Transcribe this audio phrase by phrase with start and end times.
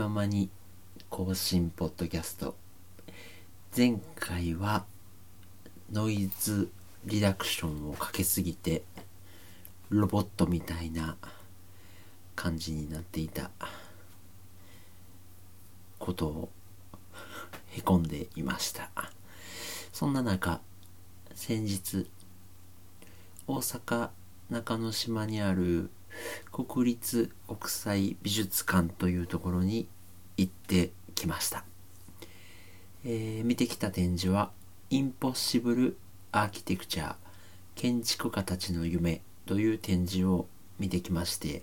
[0.00, 0.48] ままに
[1.10, 2.56] 更新ポッドキャスト
[3.76, 4.86] 前回は
[5.92, 6.70] ノイズ
[7.04, 8.82] リダクションをかけすぎて
[9.90, 11.18] ロボットみたいな
[12.34, 13.50] 感じになっていた
[15.98, 16.48] ことを
[17.72, 18.90] へこんでいました。
[19.92, 20.62] そんな中
[21.34, 22.08] 先日
[23.46, 24.08] 大阪
[24.48, 25.90] 中之島にある
[26.52, 29.88] 国立国際美術館というところに
[30.36, 31.64] 行ってきました、
[33.04, 34.50] えー、見てきた展示は
[34.90, 35.96] インポッシブル
[36.32, 37.14] アーキテクチャー
[37.74, 40.46] 建築家たちの夢という展示を
[40.78, 41.62] 見てきまして、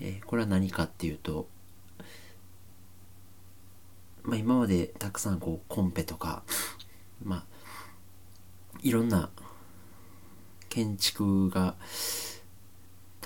[0.00, 1.48] えー、これは何かっていうと、
[4.22, 6.42] まあ、今までたくさんこうコンペとか、
[7.24, 7.44] まあ、
[8.82, 9.30] いろんな
[10.68, 11.74] 建築が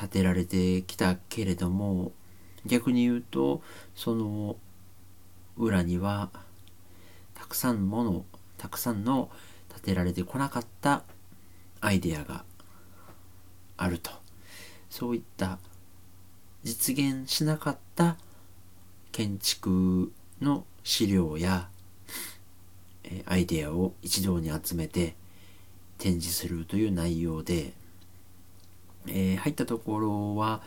[0.03, 2.11] 建てられてきたけれども
[2.67, 3.63] 逆に言うと
[3.95, 4.57] その
[5.57, 6.31] 裏には
[7.35, 8.25] たくさんもの
[8.59, 9.31] たくさんの
[9.69, 11.05] 建てられてこなかった
[11.81, 12.45] アイデアが
[13.77, 14.11] あると。
[14.91, 15.59] そういった
[16.65, 18.17] 実現しなかった
[19.11, 21.69] 建築の資料や
[23.25, 25.15] アイデアを一堂に集めて
[25.99, 27.73] 展示するという内容で、
[29.07, 30.63] えー、入ったところは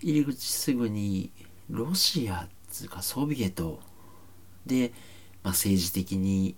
[0.00, 1.30] 入り口すぐに
[1.70, 3.80] ロシアつうかソビエト
[4.66, 4.92] で、
[5.42, 6.54] まあ、政治的に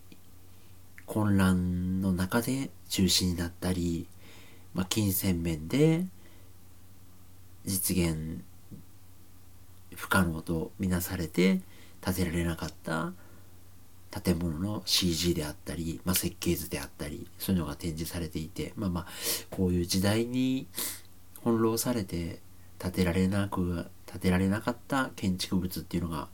[1.06, 4.06] 混乱の中で中止になったり、
[4.74, 6.06] まあ、金銭面で
[7.64, 8.42] 実現
[9.94, 11.60] 不可能とみなされて
[12.00, 13.12] 建てられなかった
[14.11, 19.06] 建物の CG であったり、まあ、設計図であったりそういうのが展示されていてまあまあ
[19.50, 20.66] こういう時代に
[21.43, 22.41] 翻弄されて
[22.78, 26.28] 建てられなく建てられなかった建築物っていうのが、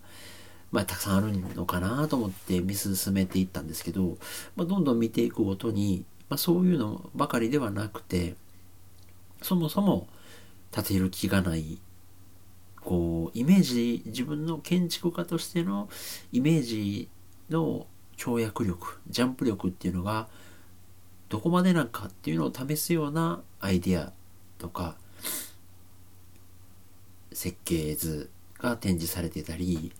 [0.70, 4.16] まあ、たくさんあるのかなと思って見進めていったんですけど、
[4.54, 8.34] まあ、どんどん見ていくごとに、まあ、そういうのばかりではなくて
[9.42, 10.08] そもそも
[10.70, 11.78] 建てる気がない
[12.80, 15.88] こうイメージ自分の建築家としての
[16.32, 17.08] イメージ
[17.50, 17.86] の
[18.16, 20.28] 跳躍力ジャンプ力っていうのが
[21.28, 24.12] どこまでなんかっていうのを試すようなアイディア
[24.58, 24.96] とか
[27.32, 29.92] 設計図が展示されてたり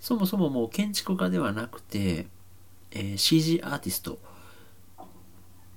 [0.00, 2.26] そもそももう建築家ではなくて、
[2.90, 4.18] えー、CG アーティスト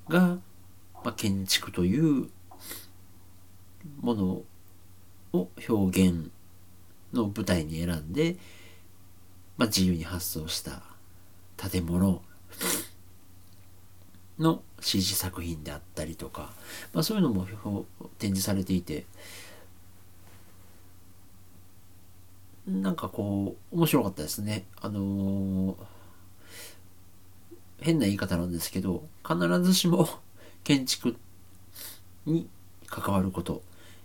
[0.07, 0.37] が、
[1.03, 2.29] まあ、建築という
[3.99, 4.41] もの
[5.33, 6.31] を表現
[7.13, 8.37] の舞台に選んで
[9.61, 10.81] まあ、自由に発想した
[11.55, 12.23] 建物
[14.39, 16.49] の CG 作品であったりとか、
[16.93, 17.45] まあ、そういうのも
[18.17, 19.05] 展示されていて
[22.65, 24.65] なんかこう面白かったですね。
[24.81, 25.75] あのー、
[27.81, 30.09] 変な言い方なんですけど必ずしも
[30.65, 31.15] 建築
[32.25, 32.49] に
[32.87, 33.61] 関わること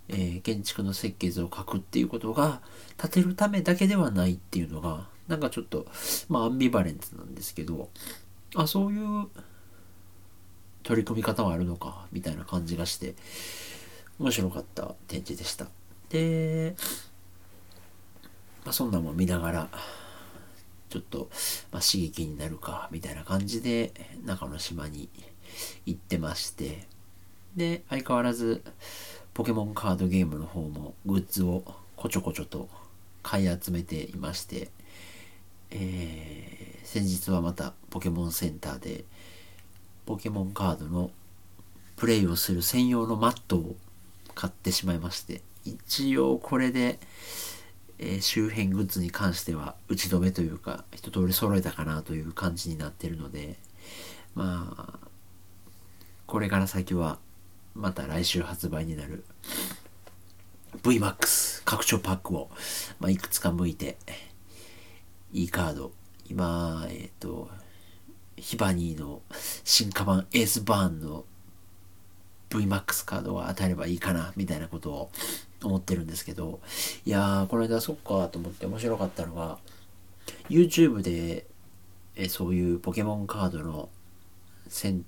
[0.09, 2.61] えー、建築の設計図を書くっていうことが
[2.97, 5.87] 建てるためだけではないっていうのがなんかちょっと
[6.29, 7.89] まあアンビバレントなんですけど
[8.55, 9.29] あそういう
[10.83, 13.15] 取り組み方はあるのかみたいな感じがして
[14.19, 15.67] 面白かった展示でした。
[16.09, 16.77] で、
[18.65, 19.69] まあ、そんなもん見ながら
[20.89, 21.29] ちょっと、
[21.73, 23.93] まあ、刺激になるかみたいな感じで
[24.25, 25.09] 中之島に
[25.85, 26.87] 行ってまして
[27.57, 28.63] で相変わらず
[29.35, 31.65] ポケモンカードゲームの方もグッズを
[31.97, 32.69] こちょこちょと
[33.23, 34.71] 買い集めていまして、
[35.71, 39.05] えー、先日はまたポケモンセンターで
[40.05, 41.11] ポケモンカードの
[41.97, 43.77] プレイをする専用のマットを
[44.35, 46.99] 買ってしまいまして一応これで、
[47.99, 53.57] えー、周辺グッズに関しては打ち止めというか一通り揃えたかなという感じになってるので
[54.35, 55.07] まあ
[56.27, 57.19] これから先は
[57.75, 59.25] また来週発売になる
[60.83, 62.51] VMAX 拡張パックを、
[63.01, 63.97] まあ、いくつか向いて、
[65.37, 65.93] いいカード、
[66.31, 67.51] 今、えっ、ー、と、
[68.39, 69.21] ヒバニーの
[69.65, 71.27] 進化版エースバーンの
[72.49, 75.11] VMAX カードが当たればいいかな、みたいなことを
[75.63, 76.61] 思ってるんですけど、
[77.05, 79.59] いやー、この間そっかと思って面白かったのが、
[80.49, 81.45] YouTube で、
[82.15, 83.91] えそういうポケモンカードの
[84.69, 85.05] 戦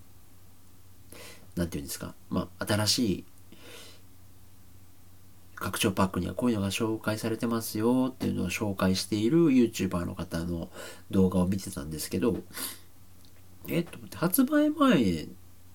[1.57, 3.25] 何て言うんですか、まあ、新しい
[5.59, 10.69] 拡張パックにはこういうのが紹介されてますよっていうのを紹介している YouTuber の方の
[11.11, 12.37] 動画を見てたんですけど、
[13.69, 15.27] えっと、発売前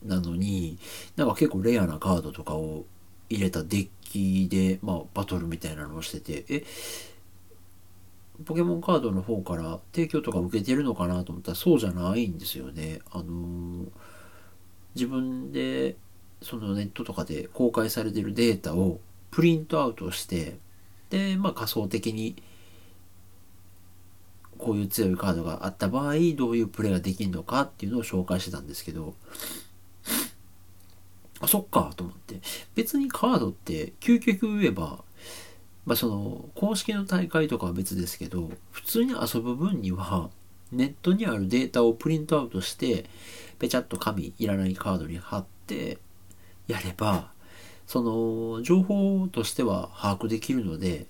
[0.05, 0.77] なのに、
[1.15, 2.85] なんか結構レアなカードとかを
[3.29, 6.63] 入れたデッキで、まあ、バトルみたいなのをしてて、え、
[8.45, 12.99] ポケモンカードの方から提供とか受けてるのかなと思ったらそうじゃないんですよね。
[13.11, 13.87] あのー、
[14.95, 15.95] 自分で
[16.41, 18.99] そのネットとかで公開されてるデータを
[19.33, 20.57] プリントアウトして
[21.09, 22.35] で、まあ、仮想的に
[24.59, 29.15] こういう強いカードがあった場合どういうプレイができるのかっていうのを紹介してたんですけど
[31.41, 32.39] あそっかと思って。
[32.75, 35.03] 別にカードって究極言えば
[35.85, 40.29] まあその公式の大会とかは別ですけど普通に遊ぶ分には
[40.71, 43.05] ネットにあるデータをプリントアウトして
[43.57, 45.97] ペチャッと紙いらないカードに貼って
[46.67, 47.32] やれば
[47.93, 51.05] その情報としては把握できるので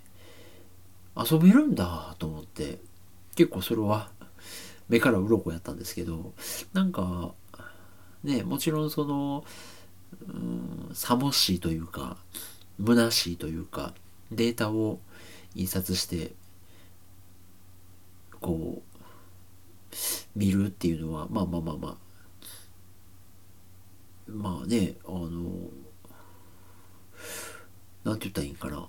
[1.15, 2.77] 遊べるんだと思って
[3.35, 4.09] 結構それは
[4.89, 6.33] 目から鱗やったんですけど
[6.73, 7.31] なんか
[8.25, 9.45] ねもちろんその
[10.27, 12.17] うんさもしいというか
[12.85, 13.93] 虚しいというか
[14.33, 14.99] データを
[15.55, 16.33] 印刷して
[18.41, 19.95] こう
[20.35, 21.95] 見るっていうのはまあまあまあまあ
[24.27, 25.29] まあねあの
[28.03, 28.87] なんて言ったらいいんかな。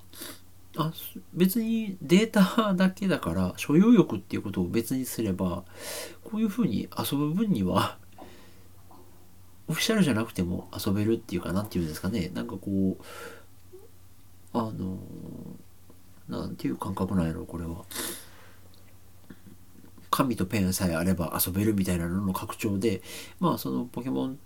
[0.76, 0.92] あ
[1.32, 5.62] 別にデータだけだから所有欲っていうことを別にすれば
[6.24, 7.96] こういうふうに遊ぶ分には
[9.68, 12.30] オフィシャルじゃなくても遊べるっていうかなんていうんですかね。
[12.34, 13.04] なんかこう
[14.52, 14.98] あの
[16.28, 17.84] なんていう感覚なんやろこれは。
[20.10, 23.02] 紙とペンさえあれば遊べるみたいなのの拡張で
[23.40, 24.38] まあそのポケモン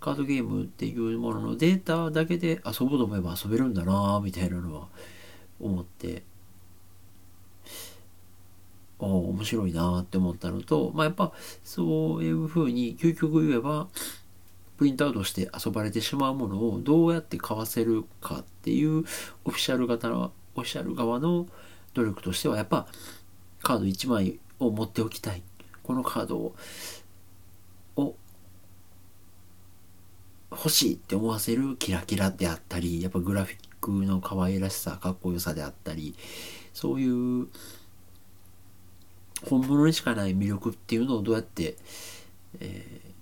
[0.00, 4.88] カードゲームっていうもののデータだけで遊ぼうと思えば遊べるんだなみたいなのは
[5.60, 6.24] 思って。
[9.00, 11.32] ああ面白いなって思ったのとまあやっぱ
[11.64, 13.88] そういうふうに究極言えば
[14.76, 19.04] プリントアウトして遊ばれてしまうものをどうやって買わせるかっていう
[19.44, 21.46] オフィシャル型のオフィシャル側の
[21.94, 22.86] 努力としてはやっぱ
[23.62, 25.42] カード1枚を持っておきたい。
[25.82, 26.54] このカードを
[30.52, 36.14] 欲しいって思わせるキラキラであったりやっぱグラフィックの可愛らしさかっこよさであったり
[36.72, 37.48] そういう
[39.48, 41.76] 本物にしかない魅力っていうのをどうやって、
[42.60, 43.12] えー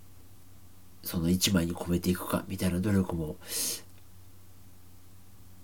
[1.02, 3.36] その1枚に込めていくかみたいな努力も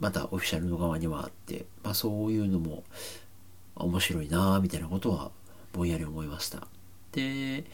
[0.00, 2.84] またオフィシャルの側にはあって、まあ、そういうのも
[3.76, 5.30] 面白いなみたいなことは
[5.72, 6.66] ぼんやり思いました。
[7.12, 7.64] で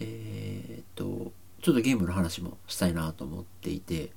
[0.00, 1.32] えー、っと
[1.64, 4.12] ちょっとゲームの話もしたいなと思っていて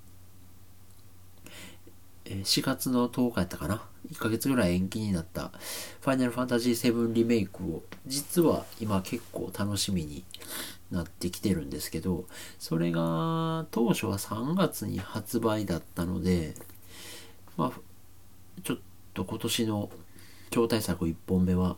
[2.26, 5.52] 4月の10日やったかな？1ヶ月ぐらい延期になった
[6.02, 10.26] ファイナルファンタジー7リメイクを実は今結構楽しみに
[10.92, 12.26] なってきてるんですけど、
[12.60, 16.54] それが当初は3月に発売だったので、
[17.56, 17.80] まあ、
[18.64, 18.78] ちょっ
[19.14, 19.90] と今年の
[20.50, 21.78] 超大作1本目は、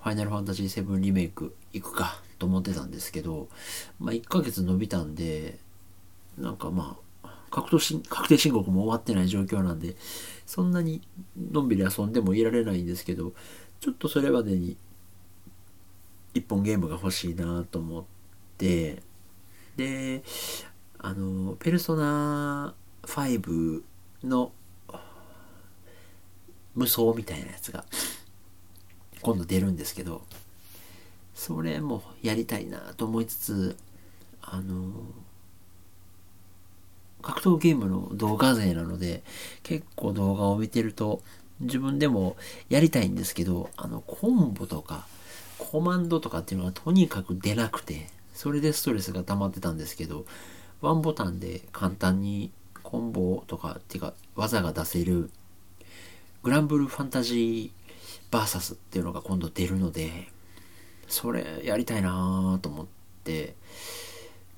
[0.00, 2.20] ファイナルファンタジー7リメイク行くか。
[2.38, 3.48] と思ってたんですけど、
[3.98, 5.58] まあ1ヶ月伸びたんで、
[6.38, 7.70] なんかまあ、確
[8.28, 9.96] 定申告も終わってない状況なんで、
[10.46, 11.02] そんなに
[11.36, 13.32] のんびり遊んでもいられないんですけど、
[13.80, 14.76] ちょっとそれまでに
[16.34, 18.04] 一本ゲームが欲しいなと思っ、
[18.56, 19.02] て
[19.76, 20.22] で
[20.98, 23.82] あのペルソナ5
[24.24, 24.52] の
[26.74, 27.84] 無双みたいなやつが
[29.22, 30.22] 今度出るんですけど
[31.36, 33.76] それもやりたいなと思いつつ
[34.42, 34.90] あの
[37.22, 39.22] 格闘ゲームの動画勢なので
[39.62, 41.22] 結構動画を見てると
[41.60, 42.36] 自分でも
[42.68, 45.06] やりたいんですけどあのコンボとか
[45.58, 50.26] コマンドとかっていうのがとにかく出なくてそれでストレスが溜まってたんですけど、
[50.82, 52.52] ワンボタンで簡単に
[52.82, 55.30] コンボとか、っていうか技が出せる、
[56.42, 57.70] グランブルファンタジー
[58.30, 60.28] バーサスっていうのが今度出るので、
[61.08, 62.86] それやりたいなと思っ
[63.24, 63.54] て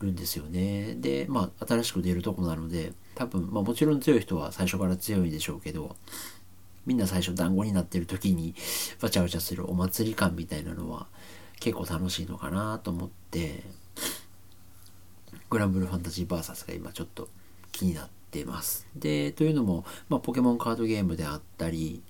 [0.01, 0.95] るんですよね。
[0.95, 5.97] で、まあ新しく出るとこなので、多分、まあもちろん強い人は最初から強いでしょうけど、
[6.87, 8.55] みんな最初団子になってる時に
[9.03, 11.07] わちゃわちゃするお祭り感みたいなのは
[11.61, 13.63] 結構楽しいのかなと思って
[15.51, 17.29] グランブルファンタジーバーサスが今ちょっと
[17.73, 18.87] 気になってます。
[18.97, 22.03] で、というのも、まあ、ポケモンカードゲームであったり、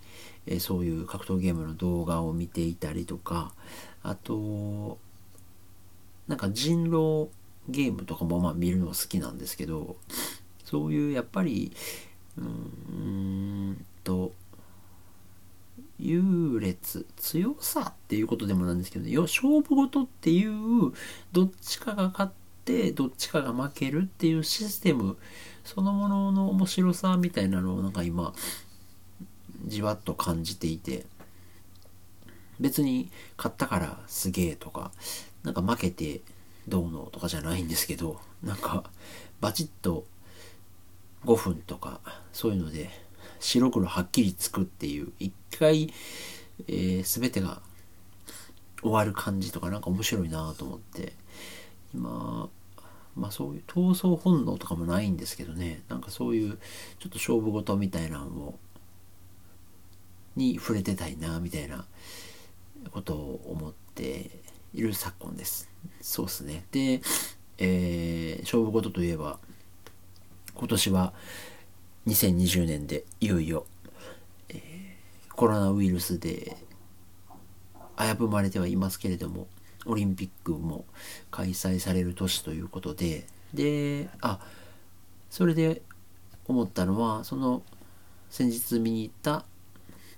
[0.47, 3.52] えそういう格闘ゲームの動画を見ていたりとか、
[4.02, 4.99] あと、
[6.26, 7.31] なんか人狼
[7.69, 9.97] ゲームとかもまあ見るの好きなんですけど、
[10.64, 11.73] そういうやっぱり、
[12.37, 14.33] うーんと、
[15.99, 20.93] 優劣強さっていうことでもなんですけど、ね、勝負事っていう
[21.33, 22.33] どっちかが勝っ
[22.64, 25.17] てどっちかが負けるっていうシステム
[25.64, 28.33] そのものの面白さみたいなのをなんか今
[29.67, 31.05] じわっと感じていて。
[32.60, 34.90] 別に勝ったからすげえとか、
[35.42, 36.20] なんか負けて
[36.66, 38.84] どうのとかじゃないんですけど、なんか
[39.40, 40.04] バチッと
[41.24, 42.00] 5分とか
[42.32, 42.90] そういうので
[43.40, 45.92] 白黒はっきりつくっていう一回、
[46.66, 47.60] えー、全てが
[48.82, 51.12] 終わる感じとかなんか面白いなと思って
[51.94, 52.48] 今
[53.16, 56.58] まあそういう闘争本能とかもないんですけどねなんかそういう
[57.00, 58.58] ちょっと勝負事みたいなのを
[60.36, 61.84] に触れてたいなみたいな
[62.90, 64.30] ことを思って
[64.75, 65.70] いる昨今です。
[66.00, 66.64] そうっすね。
[66.70, 67.00] で、
[67.58, 69.38] えー、勝負事といえば
[70.54, 71.12] 今年は
[72.06, 73.66] 2020年でいよいよ、
[74.49, 76.56] えー、コロナウイルスで
[77.99, 79.47] 危ぶまれてはいますけれども
[79.87, 80.85] オリンピックも
[81.30, 84.40] 開催される年ということでであ
[85.30, 85.82] それで
[86.47, 87.62] 思ったのはその
[88.30, 89.44] 先日見に行った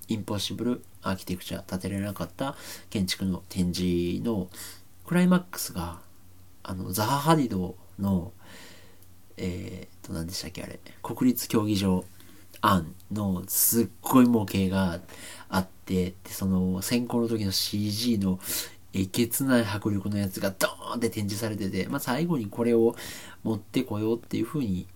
[0.08, 2.56] インポッシブルアーキテクチャ建てられなかった
[2.90, 4.48] 建築の展示の
[5.06, 5.98] クライマックスが
[6.62, 8.32] あのザハ・ハディドの
[9.42, 10.78] えー、と何でしたっけあれ。
[11.02, 12.04] 国立競技場
[12.60, 15.00] 案のすっごい模型が
[15.48, 18.38] あってその先行の時の CG の
[18.92, 22.94] えげつない迫力のやつがドーンって展示されてて、まあ、最後にこれを
[23.42, 24.86] 持ってこようっていうふうに、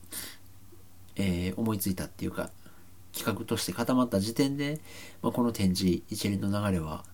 [1.16, 2.50] えー、思いついたっていうか
[3.14, 4.80] 企画として固まった時点で、
[5.22, 7.04] まあ、この展示一連の流れは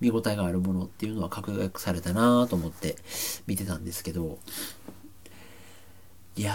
[0.00, 2.96] 見応えがあるものっていうのは確約されたなと思って
[3.46, 4.38] 見てたんですけど。
[6.34, 6.54] いや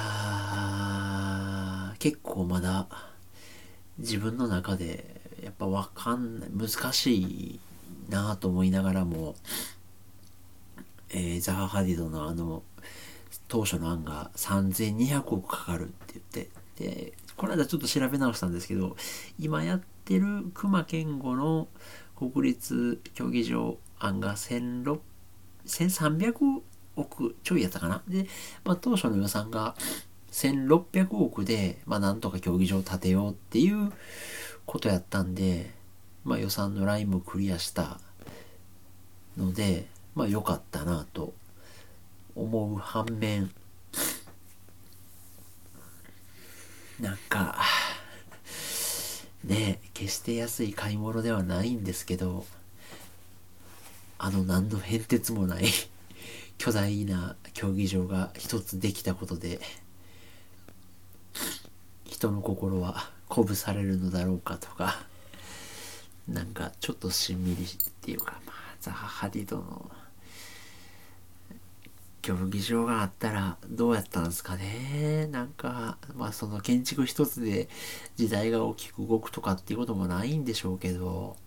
[1.94, 2.88] ー結構まだ
[4.00, 5.06] 自分の中で
[5.44, 7.60] やっぱわかんない難しい
[8.10, 9.36] なと思いながらも、
[11.12, 12.64] えー、ザハ・ハディドのあの
[13.48, 16.48] 当初の案が3200億かかるって言っ
[16.80, 18.98] てでこの間ちょっと調べ直したんですけど
[19.40, 21.68] 今やってる熊健吾の
[22.16, 26.62] 国立競技場案が1300
[26.96, 28.02] 億ちょいやったかな？
[28.08, 28.28] で、
[28.66, 29.76] まあ、当初の予算が
[30.32, 33.92] 1600億で、まあ、なんとか競技場を建てようっていう
[34.66, 35.72] ことやったんで、
[36.26, 38.00] まあ、予算のラインもクリアした
[39.38, 41.34] ので、まあ良かったなと
[42.36, 43.52] 思う反面、
[47.00, 47.58] なんか、
[49.44, 52.46] ね決して安い買い物ではないんですけど、
[54.18, 55.66] あの何の変哲もない
[56.58, 59.60] 巨大な競技場が一つできたことで、
[62.06, 65.06] 人の心は鼓舞されるのだろうかとか、
[66.28, 67.68] なんかちょっとしんみりっ
[68.02, 69.92] ていうか、まあ、ザハ・ハディドの
[72.28, 75.30] 競技場があったらどうやったんですかね？
[75.32, 77.70] なんか、まあその建築一つで
[78.18, 81.38] 時代が大きく動くとかっていうこともないんでしょうけど、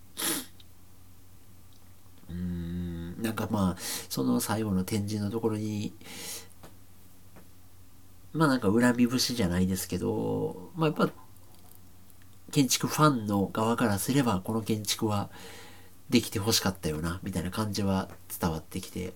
[2.30, 5.92] うーん、なんかまあ、その最後の展示のところに、
[8.32, 11.10] まあなんか恨み節じゃないですけど、まあやっぱ
[12.52, 15.28] 建築ファンの側からすればこの建築は
[16.08, 18.08] できて欲しかったよなみたいな感じは
[18.40, 19.12] 伝わってきて。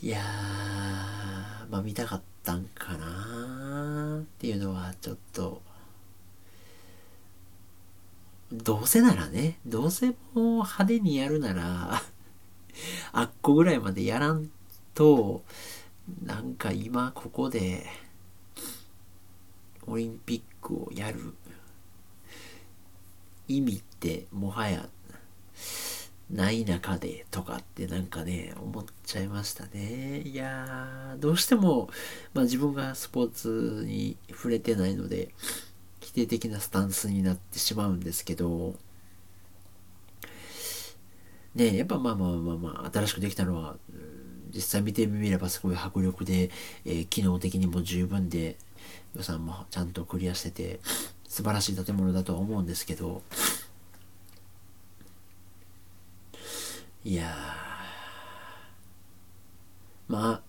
[0.00, 5.60] いやーまあ見たかったんかなっていうのはちょっと
[8.52, 12.02] どうせならねどうせもう派手にやるなら
[13.12, 14.48] あっこぐらいまでやらん
[14.94, 15.42] と
[16.24, 17.86] なんか今ここで
[19.86, 21.34] オリンピックをやる
[23.48, 24.88] 意味ってもはや
[26.30, 30.20] ない中でとかってなんかね思っちゃいましたね。
[30.20, 31.88] いやーどうしても、
[32.34, 35.30] まあ、自分がスポーツに触れてないので
[36.00, 38.74] 否定的なスタンスになってしまうんですけど
[41.54, 43.76] ねやっぱまあまあまあまあ新しくできたのは
[44.54, 46.50] 実際見てみればすごい迫力で、
[46.84, 48.56] えー、機能的にも十分で
[49.14, 50.80] 予算もちゃんとクリアしてて
[51.26, 53.22] 素晴らしい建物だとは思うんですけど
[57.08, 57.24] いや
[60.08, 60.42] ま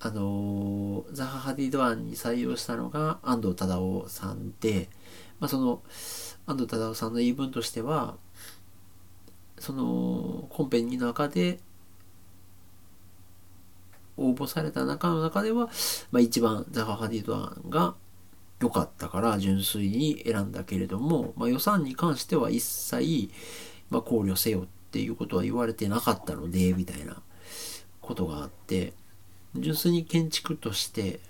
[0.00, 4.88] ああのー、ザハ・ハディドアンに採用したのが安藤忠雄さんで、
[5.40, 5.82] まあ、その
[6.46, 8.16] 安藤忠雄さんの言い分としては
[9.58, 11.58] そのコンペニーの中で
[14.16, 15.68] 応募された中の中では、
[16.12, 17.96] まあ、一番ザハ・ハディドアンが
[18.60, 23.30] 良かったから純粋に選んだけれども、まあ、予算に関しては一切、
[23.90, 27.20] まあ、考慮せよっっていうことは言われてなかったのでみたいな
[28.00, 28.92] ことがあって
[29.54, 31.20] 純粋に建築として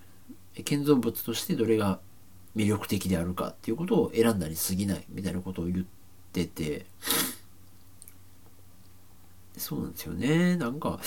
[0.64, 2.00] 建造物としてどれが
[2.54, 5.96] 魅力的であるかっていうことを選んだに過ぎないみたいなことを言って
[6.44, 6.86] ってて。
[9.56, 10.56] そうなんですよね。
[10.56, 11.00] なんか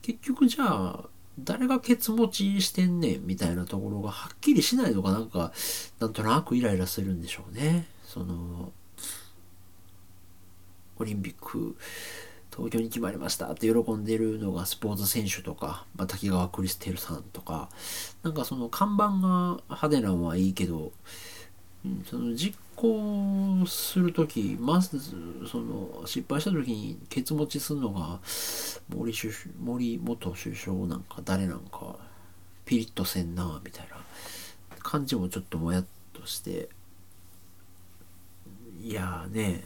[0.00, 1.04] 結局じゃあ
[1.38, 5.52] 誰がケツ持ちしてんねんみたいなところがはっきりしないのがなんか
[6.00, 7.86] なんとなくイライラするんでしょうね。
[8.04, 8.72] その
[11.00, 11.76] オリンピック
[12.54, 13.46] 東京に決まりました。
[13.50, 17.68] って喜んでるのがスポーツ選手とか、まあ、滝川クリステルさんとか。
[18.22, 20.92] なんかその看板が派手なのはいいけど、
[21.84, 25.00] うん、その実行する時まず
[25.50, 28.20] その失敗した時にケツ持ちするのが
[28.88, 31.96] 森首森元首相なんか誰なんか
[32.66, 33.96] ピリッとせんなみたいな。
[34.82, 36.68] 感じもちょっともやっとして。
[38.82, 39.62] いやね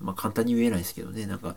[0.00, 1.26] まあ簡単に言えないですけどね。
[1.26, 1.56] なんか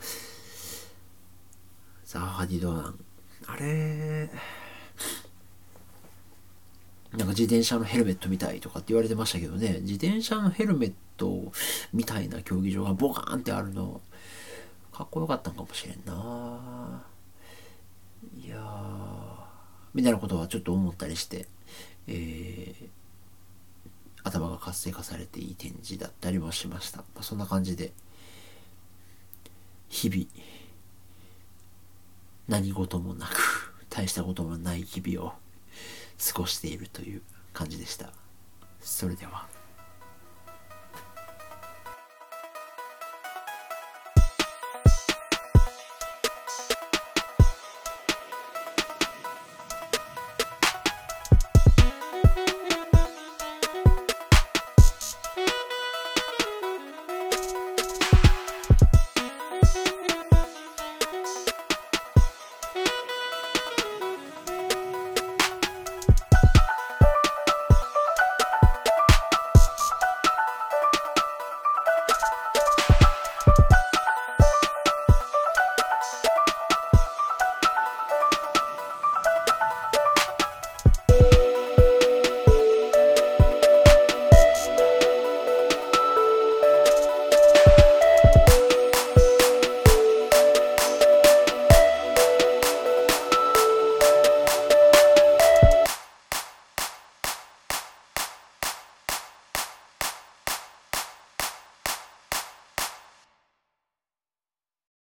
[2.06, 3.00] ザーハディドアン
[3.46, 4.30] あれ
[7.12, 9.80] なんか自転車のヘルメットみたいとかって言われてましたけどね。
[9.82, 11.52] 自転車のヘルメット
[11.92, 14.02] みたいな競技場がボカーンってあるの
[14.94, 17.04] かっこよかったんかもしれんな。
[18.44, 18.60] いや
[19.94, 21.48] みたいなことはちょっと思ったりして、
[22.08, 22.88] えー、
[24.24, 27.92] 頭が活性化されていい展示だったりもしました、まあ、そんな感じで。
[29.90, 30.26] 日々
[32.48, 37.22] 何事もなく大したこともない日々を過ごしているという
[37.54, 38.12] 感じでした。
[38.80, 39.59] それでは。